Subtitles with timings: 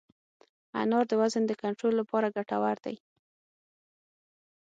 [0.81, 2.95] انار د وزن د کنټرول لپاره ګټور دی.